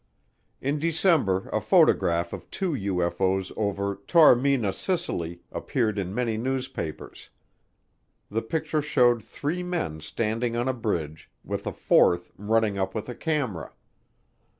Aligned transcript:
In 0.61 0.79
December 0.79 1.47
a 1.53 1.61
photograph 1.61 2.33
of 2.33 2.49
two 2.49 2.71
UFO's 2.71 3.51
over 3.55 3.97
Taormina, 4.07 4.73
Sicily, 4.73 5.43
appeared 5.51 5.99
in 5.99 6.11
many 6.11 6.37
newspapers. 6.37 7.29
The 8.27 8.41
picture 8.41 8.81
showed 8.81 9.21
three 9.23 9.61
men 9.61 9.99
standing 10.01 10.55
on 10.55 10.67
a 10.67 10.73
bridge, 10.73 11.29
with 11.43 11.67
a 11.67 11.71
fourth 11.71 12.31
running 12.35 12.79
up 12.79 12.95
with 12.95 13.09
a 13.09 13.15
camera. 13.15 13.73